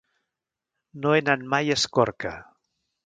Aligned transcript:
No 1.03 1.13
he 1.17 1.21
anat 1.25 1.43
mai 1.53 1.69
a 1.69 1.77
Escorca. 1.81 2.33